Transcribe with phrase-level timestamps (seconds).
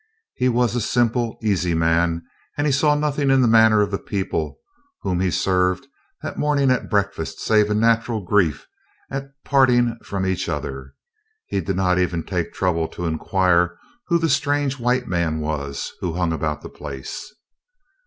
[0.33, 2.23] He was a simple, easy man,
[2.57, 4.57] and he saw nothing in the manner of the people
[5.03, 5.85] whom he served
[6.23, 8.65] that morning at breakfast save a natural grief
[9.11, 10.95] at parting from each other.
[11.45, 13.77] He did not even take the trouble to inquire
[14.07, 17.31] who the strange white man was who hung about the place.